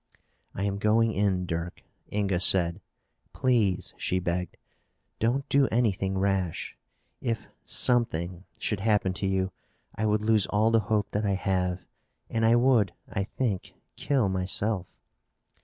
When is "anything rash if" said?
5.67-7.49